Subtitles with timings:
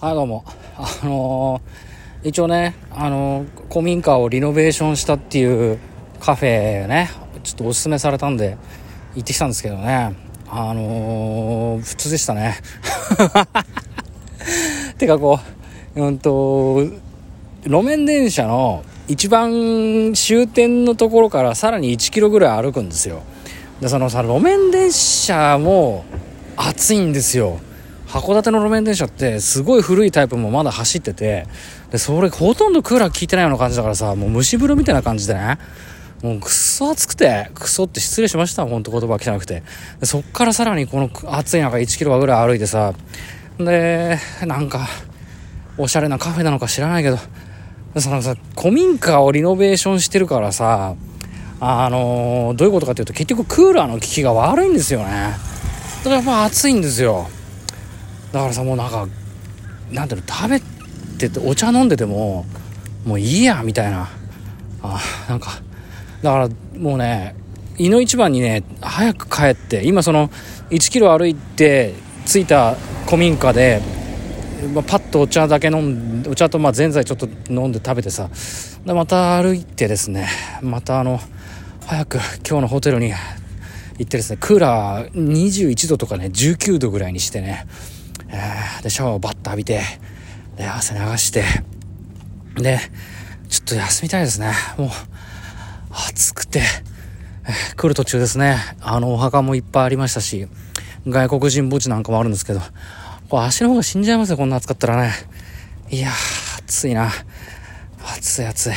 [0.00, 0.44] はい、どうも。
[0.76, 5.80] あのー、一応ね、あのー、古民家をリノベーションしたっていう
[6.20, 7.10] カフェね、
[7.42, 8.56] ちょっとおすすめされたんで、
[9.16, 10.14] 行ってきたんですけどね、
[10.48, 12.58] あのー、普通でしたね。
[14.98, 15.40] てかこ
[15.96, 16.80] う、うんと、
[17.64, 23.22] 路面電車の一番終点のところからさらに1キロぐらい歩くんですよ。
[23.80, 26.04] で、そのさ、路面電車も
[26.54, 27.58] 暑いんですよ。
[28.08, 31.46] 函館の路面電車ってすごい古いタイプもまだ走ってて
[31.90, 35.58] でそれほとんどクーラー効いてないような感じだからさもう蒸し風呂みたいな感じでね。
[36.22, 38.66] もうくっそ暑くてくそって失礼しました。
[38.66, 39.62] ほんと言葉汚くて。
[40.02, 42.92] そっからさらにこの暑い中1キロぐらい歩いてさ
[43.58, 44.88] でなんか
[45.76, 47.18] おしゃれなカフェなのか知らないけど
[48.00, 50.96] そのさ古民家をリノベーションしてるからさ
[51.60, 55.06] あのー、どういうことかっていうと結局クーラーの効きが悪いんですよね。
[55.06, 57.28] だからやっぱ暑いんですよ。
[58.32, 59.06] だからさもうなんか
[59.90, 60.60] なんていうの食べ
[61.18, 62.44] ててお茶飲んでても
[63.04, 64.08] もういいやみたいな。
[64.82, 65.60] あなんか
[66.22, 67.34] だからもうね
[67.78, 70.28] 胃の一番にね早く帰って今その
[70.70, 71.94] 1キロ歩いて
[72.26, 72.74] 着いた
[73.06, 73.80] 古民家で、
[74.74, 78.28] まあ、パッとお茶だけ飲んでお茶とまあぜんざいちょっと飲んで食べてさ
[78.84, 80.28] でまた歩いてですね
[80.62, 81.20] またあの
[81.86, 83.16] 早く今日のホテルに行
[84.02, 87.66] ってですねクーラー21度とかね19度ぐらいにしてね
[88.30, 89.82] えー、で、シャワーをバッと浴びて、
[90.56, 91.44] で、汗流して、
[92.56, 92.78] で、
[93.48, 94.52] ちょっと休みたいですね。
[94.76, 94.88] もう、
[95.90, 96.62] 暑くて、
[97.46, 100.48] えー、来る途中ですね、あの、お墓もいっぱいありましたし、
[101.06, 102.60] 外国人墓地なんかもあるんですけど、
[103.28, 105.12] これ足の方が死んじゃいますよ、こんな暑かったらね。
[105.90, 107.10] いやー、暑いな。
[108.16, 108.72] 暑い暑い。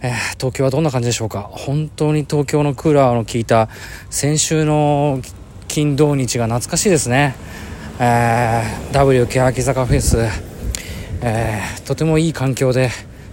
[0.00, 3.68] えー、東京はどんな感じでしょうか本当に東京のクーラーの効いた
[4.10, 5.20] 先週の
[5.66, 7.34] 金土日が懐かしいですね。
[8.00, 10.18] えー、W 欅坂フェス、
[11.20, 12.90] えー、とてもいい環境で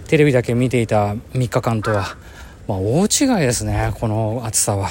[0.08, 2.16] テレビだけ見ていた3日間とは、
[2.66, 4.90] まあ、大違いですねこの暑さは。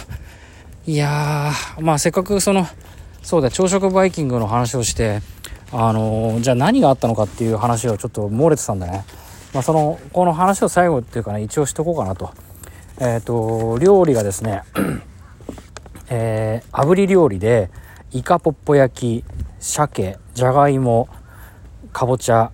[0.88, 2.66] いやーまあせっかくその
[3.22, 5.22] そうだ朝食バイキングの話をして
[5.74, 9.04] あのー、じゃあ何があったのかっていう話をちょっと漏れてたんでね、
[9.54, 12.34] まあ、そのこの話を最後っていうかね一応しとこうかなと。
[13.02, 14.64] えっ、と料理がですね
[16.08, 17.70] えー、炙り料理で
[18.14, 21.08] イカポッポ焼き鮭じゃがいも
[21.94, 22.52] かぼちゃ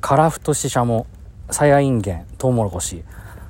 [0.00, 1.06] からふとししゃも
[1.50, 3.04] さやいんげんとうもろこし。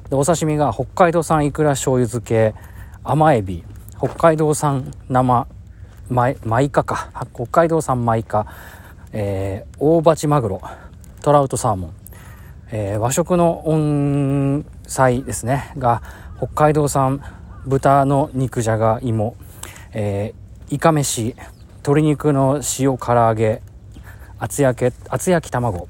[0.08, 2.54] でお刺身が北海道産いくら醤油漬け
[3.02, 3.64] 甘エビ。
[3.98, 5.46] 北海道産生
[6.08, 7.10] マイマイカか。
[7.34, 8.46] 北海道産マイカ、
[9.12, 10.62] えー、大鉢マグロ。
[11.22, 11.94] トラウトサーモン、
[12.70, 15.72] えー、和食の温菜ですね。
[15.76, 16.02] が
[16.36, 17.20] 北海道産
[17.66, 19.36] 豚の肉じゃがいも、
[19.92, 21.34] えー、イカ飯。
[21.86, 23.62] 鶏肉の塩唐揚げ
[24.40, 25.86] 厚焼け厚焼き卵、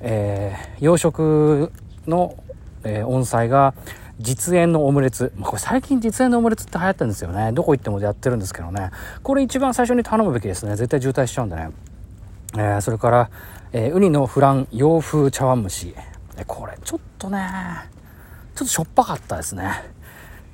[0.00, 1.72] えー、洋食
[2.06, 2.36] の、
[2.84, 3.74] えー、温菜が
[4.20, 7.50] 実演のオムレツ、まあ、これ最近実演のオムレツって流行ってるんですよね。
[7.50, 8.92] どこ行ってもやってるんですけどね。
[9.24, 10.76] これ一番最初に頼むべきですね。
[10.76, 11.70] 絶対渋滞しちゃうんでね、
[12.54, 13.30] えー、それから、
[13.72, 15.94] えウニのフラン洋風茶碗蒸し。
[16.46, 17.48] これちょっとね
[18.54, 19.72] ちょっとしょっぱかったですね。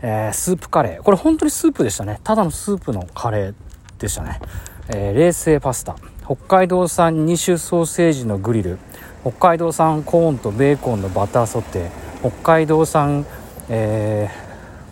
[0.00, 1.03] えー、スープカレー。
[1.03, 2.21] これ本当にスープでしたね。
[2.25, 3.55] ただのスープのカレー。
[4.02, 4.40] でしたね。
[4.88, 5.96] えー、冷製パスタ。
[6.24, 8.78] 北海道産2種ソーセージのグリル。
[9.22, 12.30] 北海道産コーンとベーコンのバターソテー。
[12.30, 13.24] 北海道産、
[13.68, 14.28] え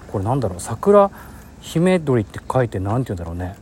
[0.08, 1.10] ー、これなんだろう、桜
[1.60, 3.56] 姫鳥って書いて何て言うんだろうね。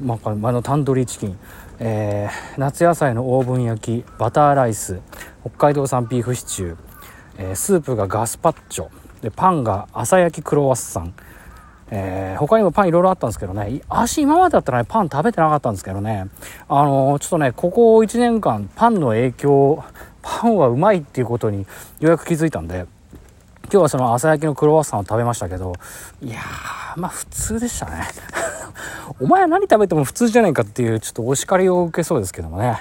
[0.00, 1.38] まあ、あのタンドリーチキン、
[1.78, 5.00] えー、夏野菜のオーブン焼きバターライス
[5.42, 6.76] 北海道産ビーフシチュー、
[7.38, 8.88] えー、スープがガスパッチョ
[9.22, 11.14] でパンが朝焼きクロワッサン
[11.94, 16.28] えー、他にもパンいろいろあったんですけどね、足今までだったらね、パン食べてなかったんですけどね、
[16.66, 19.84] あのー、ちょっとね、ここ1年間、パンの影響、
[20.22, 21.66] パンはうまいっていうことによ
[22.00, 22.86] うやく気づいたんで、
[23.64, 25.74] 今日はその朝焼きのクロワッサンを食べましたけど、
[26.22, 28.08] いやー、まあ普通でしたね。
[29.20, 32.80] お前は何食べても普通じゃないかっていう、ちょっとお叱りを受けそうですけどもね。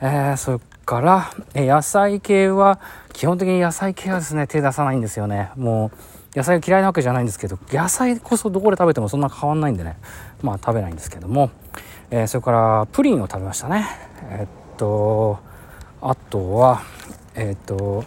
[0.00, 2.78] えー、それから、え野菜系は、
[3.12, 5.50] 基本的に野菜系はですね、手出さないんですよね。
[5.56, 9.96] もう、野菜嫌いなわけじゃないんですけど野菜こそどこで食べてもそんな変わんないんでね。
[10.42, 11.50] まあ食べないんですけども、
[12.10, 13.86] えー、それからプリンを食べましたね。
[14.30, 15.38] え、っと
[16.02, 16.82] あとは
[17.36, 18.04] え、っと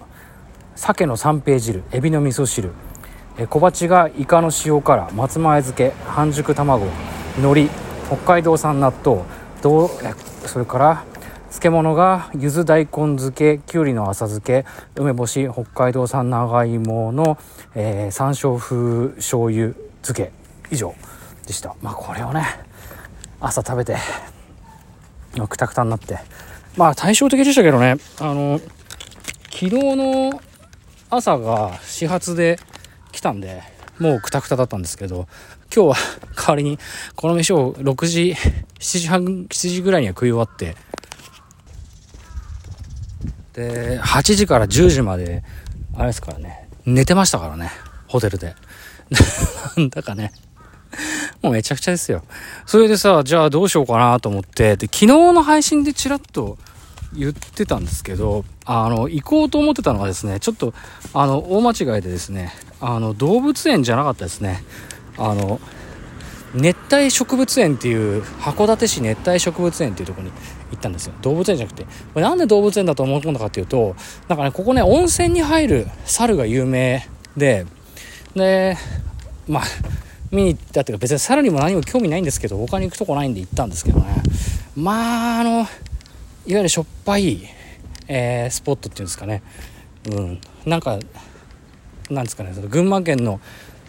[0.76, 2.72] 鮭の三平汁エビの味噌汁。
[3.38, 6.88] え小鉢がイカの塩辛松前漬け半熟卵
[7.38, 7.70] 海苔
[8.08, 9.22] 北海道産納豆
[9.62, 10.14] どうえ
[10.48, 11.04] それから
[11.50, 14.66] 漬物が柚子大根漬けきゅうりの浅漬け
[14.96, 17.38] 梅干し北海道産長芋の、
[17.76, 20.48] えー、山椒風醤油漬け。
[20.72, 20.94] 以上
[21.46, 21.76] でした。
[21.82, 22.46] まあこれをね
[23.40, 23.96] 朝食べて
[25.48, 26.18] くたくたになって、
[26.76, 28.60] まあ対照的でしたけどね、あの、
[29.52, 30.42] 昨日の
[31.12, 32.58] 朝が始発で
[33.12, 33.62] 来たんで、
[34.00, 35.28] もうクタクタだったんですけど、
[35.74, 35.96] 今日は
[36.36, 36.80] 代わりに
[37.16, 38.36] この飯を6時、
[38.80, 40.76] 7時半、7時ぐらいには食い終わって、
[43.58, 45.44] で、8時から10時まで、
[45.96, 47.72] あれですからね、寝てましたからね、
[48.08, 48.56] ホテルで。
[49.76, 50.32] なんだかね、
[51.42, 52.24] もうめちゃくちゃですよ。
[52.68, 56.60] それでさ、じゃあどうしようかなと思って、で、昨日の配信でちらっと
[57.14, 60.76] 言ってたんですけど、あの、行こうと思ってたのがですね、ちょっと、
[61.16, 64.64] あの、大間違いでですね、あの、動物園じゃなかったですね。
[65.18, 65.60] あの、
[66.54, 70.32] 熱帯植物園っていう、函館市熱帯植物園っていうとこに
[70.72, 71.14] 行ったんですよ。
[71.22, 71.84] 動物園じゃなくて。
[71.84, 73.96] これなんで動物園だと思い込んだかっていうと、
[74.28, 77.66] なんかね、ここね、温泉に入る猿が有名で、
[78.36, 78.78] で、
[79.48, 79.64] まあ、
[80.32, 84.24] 見に行ったっていうか別に猿にも何も興味ないんですけど、他に行くとこないんで行ったんですけどね。
[84.76, 85.68] まあ、あの、いわ
[86.46, 87.42] ゆるしょっぱい、
[88.08, 89.42] えー、スポットっていうんですかね。
[90.12, 90.42] うん。
[90.66, 91.00] なんか、
[92.10, 93.40] なんですかね、その群馬県の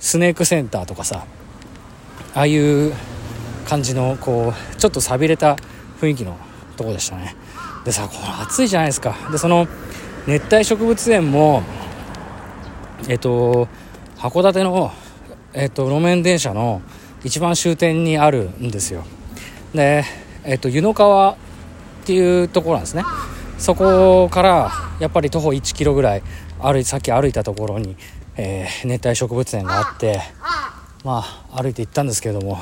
[0.01, 1.25] スネークセンターとかさ、
[2.35, 2.93] ああいう
[3.67, 5.57] 感じの、こう、ちょっと寂れた
[6.01, 6.37] 雰囲気の
[6.79, 7.37] とこでしたね。
[7.85, 9.17] でさ、これ暑いじゃないですか。
[9.31, 9.69] で、その、
[10.27, 11.63] 熱帯植物園も、
[13.09, 13.69] えっと、
[14.17, 14.93] 函館の、
[15.53, 16.83] えっと、路面電車の
[17.25, 19.05] 一番終点にあるんですよ。
[19.75, 20.05] で、
[20.45, 21.37] えっと、湯の川っ
[22.05, 23.05] ていうところなんですね。
[23.59, 24.71] そこから
[25.01, 26.23] やっぱり徒歩1キロぐらい
[26.61, 27.97] 歩いさっき歩いたところに、
[28.37, 30.21] えー、熱帯植物園があって
[31.05, 32.59] まあ歩いて行ったんですけれども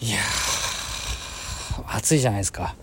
[0.00, 0.18] いや
[1.94, 2.74] 暑いじゃないですか。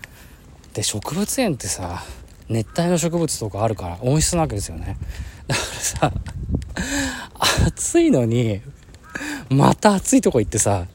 [0.74, 2.02] で植物園ってさ
[2.48, 4.96] 熱帯の植物とかあるから温室なわけですよね。
[5.46, 6.12] だからさ
[7.66, 8.60] 暑いのに
[9.48, 10.86] また暑いとこ行ってさ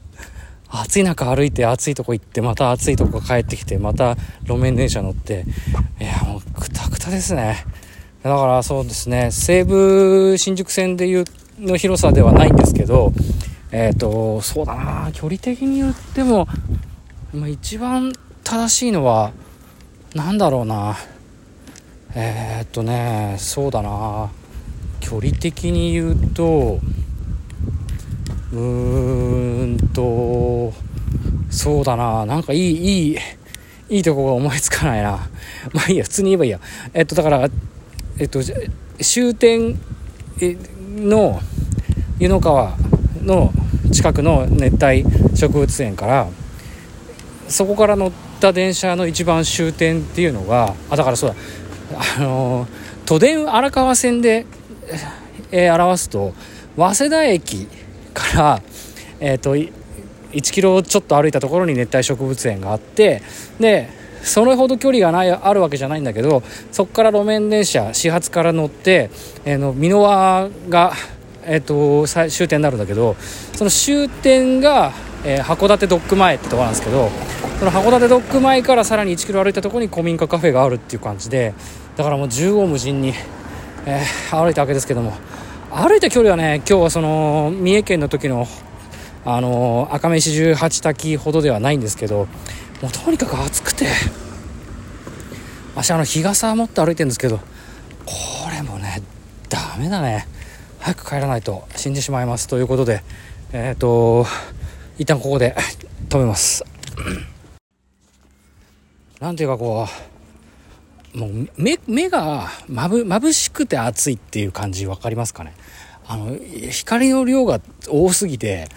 [0.69, 5.45] 暑い中歩いて暑いとこ行ってまた暑いとこ帰ってきてまた路面電車乗って
[5.99, 7.65] いやもうくたくたですね。
[8.23, 11.25] だからそうですね西武新宿線でいう
[11.59, 13.13] の広さではないんですけど
[13.71, 16.47] えっ、ー、とそうだな距離的に言っても、
[17.35, 18.13] まあ、一番
[18.45, 19.33] 正しいのは
[20.13, 20.95] 何だろうな。
[22.15, 24.31] えー、っとねそうだな。
[25.01, 26.79] 距離的に言うと
[28.53, 30.73] うーんと
[31.49, 32.25] そうだな。
[32.25, 33.17] なんかいいいい
[33.89, 35.27] いいとこが思いつかないな。
[35.73, 36.59] まあいいや普通に言えばいいや。
[36.93, 37.49] えっとだから
[38.17, 38.39] えっと
[39.01, 39.77] 終点
[40.95, 41.41] の
[42.17, 42.77] 湯の川
[43.21, 43.51] の
[43.91, 45.05] 近くの熱帯
[45.35, 46.29] 植物園から
[47.47, 51.35] そこから乗った電車の一番終点っていうのがあだからそうだ。
[52.17, 52.67] あの
[53.05, 54.45] 都電荒川線で、
[55.51, 56.33] えー、表すと
[56.75, 57.67] 早稲田駅
[58.13, 58.61] から、
[59.19, 59.71] えーと、1
[60.51, 63.21] キロちょっと歩いたところに熱帯植物園があって
[63.59, 63.89] で
[64.23, 69.11] それほど距離がないあるわけじゃないんだけどそこから路面電車始発から乗って、
[69.45, 70.93] えー、の箕輪が、
[71.43, 73.15] えーと、終点になるんだけど
[73.53, 74.91] その終点が、
[75.25, 77.09] えー、函館ドック前ってとこなんですけど
[77.59, 81.53] その函館ドック前からさらに1キロ歩いたところに古民家カフェがあるっていう感じで
[81.95, 83.13] だからもう縦横無尽に、
[83.85, 85.13] えー、歩いたわけですけども
[85.71, 88.47] 歩いた距離はね今日はその三重県の時の
[89.27, 92.27] あの赤目四十八滝ほどではないんですけど
[92.83, 93.87] もうとにかく暑くて
[95.75, 97.43] 私あの日傘持って歩いてるんですけどこ
[98.51, 99.01] れもね
[99.49, 100.27] ダメだね。
[100.79, 103.01] 早く帰らないと死んでしまいますということで
[103.51, 104.27] えっ、ー、と
[104.97, 105.55] 一旦ここで
[106.09, 106.63] 止めます
[109.19, 109.87] なんていうかこ
[111.13, 115.53] うもう目目がまぶ眩しくて暑いっていう感じ分かりますかね？
[116.07, 116.37] あの、
[116.69, 118.67] 光の量が多すぎて、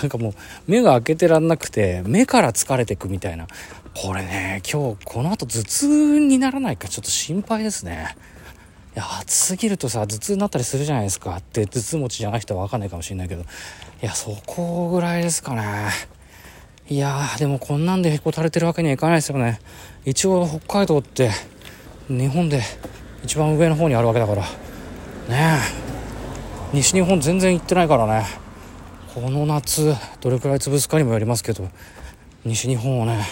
[0.00, 0.34] なんかもう
[0.66, 3.46] 目が開けてらんなくて、目から疲れてくみたいな。
[3.94, 8.16] これね、今日この後頭痛にならないかちょっと心配ですね。
[8.94, 11.36] いや、暑すぎるとさ、頭痛になったりするじゃないですか。
[11.36, 13.42] って頭痛持ちじゃない人はわかんないかもしれないけど。
[13.42, 13.44] い
[14.00, 15.88] や、そこぐらいですかね。
[16.88, 19.60] いやー、でもこんなんでへこたれてるわけにはいかないですよね。
[20.04, 21.30] 一応北海道って
[22.08, 22.60] 日本で
[23.24, 24.42] 一番上の方にあるわけだから。
[24.42, 25.58] ね
[25.88, 25.92] え。
[26.72, 28.24] 西日本全然行ってないからね
[29.14, 31.68] この夏どれくらい潰すかにもよりますけど
[32.46, 33.22] 西日本をね、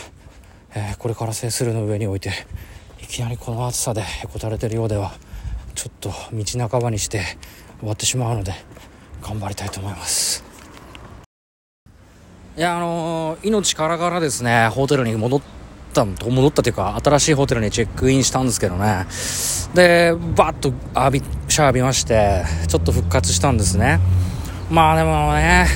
[0.74, 2.30] えー、これから制するの上に置いて
[3.02, 5.12] いきなりこの暑さでへこたれてるようでは
[5.74, 7.24] ちょっと道半ばにして
[7.80, 8.52] 終わってしまうので
[9.22, 10.44] 頑張りたいと思います。
[12.56, 15.40] いやあのー、命からがらですねホテルに戻っ
[15.94, 19.06] た戻ったというか新しいホテルにチェックインしたんですけどね。
[19.74, 24.00] でバッと浴びシャワー浴びましてちょっと復活したんですね。
[24.70, 25.66] まあでもね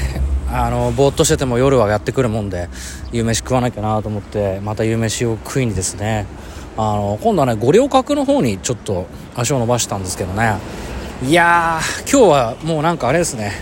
[0.51, 2.69] あのぼーっとしてても夜はやってくるもんで
[3.13, 6.27] 夕飯食わなきゃなと思ってまた夕飯を食いにですね
[6.77, 10.57] あの今度はね五稜郭の方にちょっと足を伸ばしたんですけどね。
[11.23, 13.53] いやー今日はもうなんかあれですね。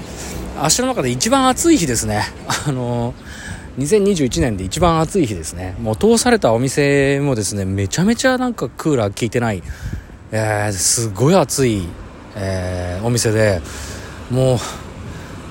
[0.61, 2.23] 足の中で一番暑い日ですね。
[2.67, 3.15] あの
[3.79, 5.77] 2021年で一番暑い日ですね。
[5.81, 9.63] もう通されたお店もですねめちゃめちゃなんかクーラー効いてない、
[10.31, 11.83] えー、すごい暑い、
[12.35, 13.61] えー、お店で
[14.31, 14.59] もう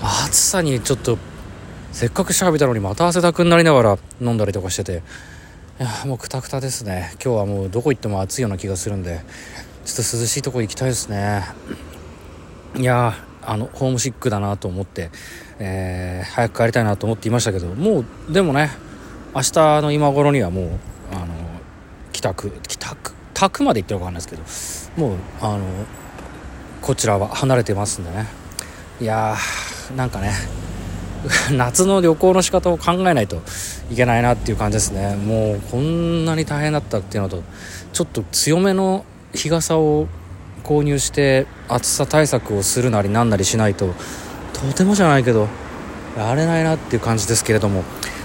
[0.01, 1.18] 暑さにちょっと
[1.91, 5.03] せっかく調べたのにまた汗だくになりながら飲んだりとかしてて。
[5.81, 7.09] いやもうくたくたですね。
[7.13, 9.21] 今日はもうどこ行っても暑いような気がするんで
[9.83, 11.43] ちょっと涼しいとこ行きたいですね。
[12.75, 15.09] いやあのホームシックだなと思って、
[15.57, 18.69] えー、早く帰りたいなと思っていましたけどもうでもね
[19.33, 20.69] 明日の今頃にはもう
[21.13, 21.33] あの
[22.13, 25.65] 帰宅帰宅宅まで行ってるか分かんないですけどもうあの
[26.83, 28.27] こちらは離れてますんでね。
[29.00, 30.31] いやーなんかね
[31.51, 33.41] 夏の旅行の仕方を考えないと
[33.91, 35.15] いけないなっていう感じですね。
[35.15, 37.43] もうこんなに大変だったっていうのと
[37.93, 40.07] ちょっと強めの日傘を
[40.63, 43.93] 購入して暑さ対策をするなりなんなりしないと
[44.53, 45.47] とてもじゃないけど
[46.17, 47.83] やれないなっていう感じですけれども、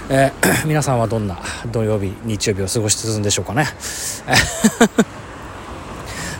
[0.09, 1.39] えー、 皆さんはどんな
[1.71, 3.67] 土曜日日曜日を過ごしてるんでしょうかね。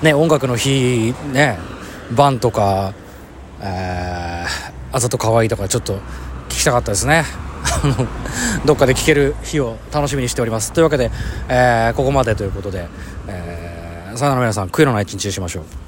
[0.04, 1.58] ね音楽の日ね
[2.12, 2.94] バンとか、
[3.62, 6.00] えー、あざと可愛いいとかちょっと
[6.60, 7.26] きたかったですね。
[8.66, 10.74] どっかで聞ける日を楽しみにしております。
[10.74, 11.12] というわけで、
[11.50, 12.88] えー、ここまでということで、
[13.28, 15.87] えー、さよなら皆さん悔いのない一日にしましょう。